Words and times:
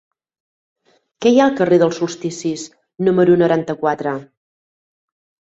Què 1.25 1.33
hi 1.33 1.37
ha 1.41 1.43
al 1.45 1.53
carrer 1.59 1.77
dels 1.83 1.99
Solsticis 2.01 2.65
número 3.09 3.37
noranta-quatre? 3.45 4.17